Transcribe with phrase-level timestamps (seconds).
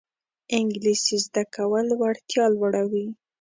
[0.57, 3.05] انګلیسي زده کول وړتیا لوړوي